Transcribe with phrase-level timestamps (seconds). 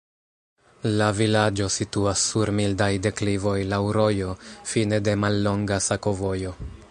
[0.99, 4.33] La vilaĝo situas sur mildaj deklivoj, laŭ rojo,
[4.73, 6.61] fine de mallonga sakovojo.